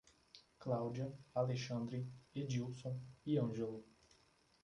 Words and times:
Cláudia, 0.57 1.13
Alexandre, 1.35 2.07
Edílson 2.33 2.99
e 3.23 3.37
Ângelo 3.37 3.85